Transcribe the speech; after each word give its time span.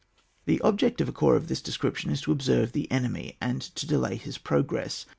The 0.45 0.59
object 0.61 0.99
of 0.99 1.07
a 1.07 1.11
corps 1.11 1.35
of 1.35 1.47
this 1.47 1.61
descrip« 1.61 1.93
26 1.93 2.01
ON 2.01 2.01
WAP. 2.01 2.01
[book 2.01 2.01
r. 2.01 2.01
tion, 2.01 2.11
is 2.11 2.21
to 2.21 2.31
observe 2.31 2.71
the 2.71 2.89
enemy, 2.91 3.37
and 3.39 3.61
to 3.61 3.85
delay 3.85 4.15
his 4.15 4.39
progress. 4.39 5.05